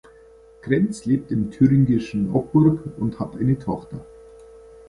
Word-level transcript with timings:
Krenz 0.63 1.05
lebt 1.05 1.31
im 1.31 1.51
thüringischen 1.51 2.31
Oppurg 2.33 2.79
und 2.97 3.19
hat 3.19 3.35
eine 3.37 3.59
Tochter. 3.59 4.03